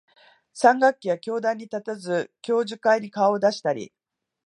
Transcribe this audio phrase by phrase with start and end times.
[0.55, 3.93] 三学期は教壇に立たず、教授会に顔を出したり、